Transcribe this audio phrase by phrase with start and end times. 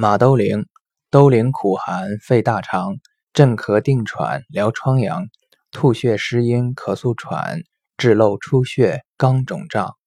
[0.00, 0.64] 马兜铃，
[1.10, 2.98] 兜铃苦寒肺大肠，
[3.32, 5.26] 镇咳定喘疗疮疡，
[5.72, 7.62] 吐血湿阴咳嗽喘，
[7.96, 9.97] 治漏出血肛肿胀。